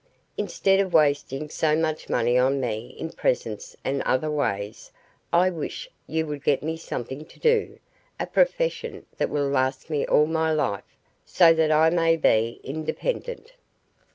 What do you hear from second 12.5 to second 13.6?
independent."